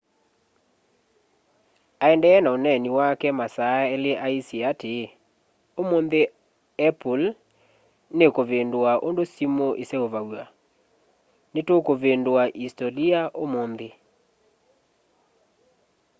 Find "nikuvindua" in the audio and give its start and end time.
8.17-8.91